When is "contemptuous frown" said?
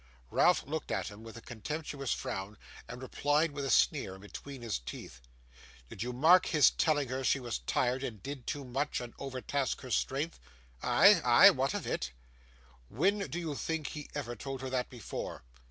1.43-2.57